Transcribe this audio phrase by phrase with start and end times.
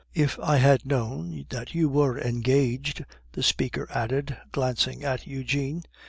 [0.15, 5.83] "If I had known that you were engaged" the speaker added, glancing at Eugene.